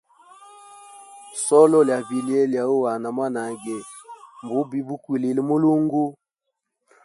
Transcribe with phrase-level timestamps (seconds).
[1.45, 3.77] Solo lya vilye lya uhana mwanage
[4.43, 6.03] mbubi bukwilile mwilungu.